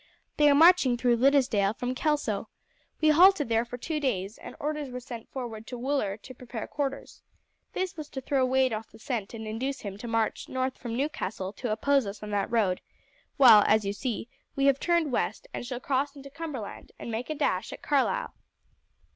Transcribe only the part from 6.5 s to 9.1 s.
quarters. This was to throw Wade off the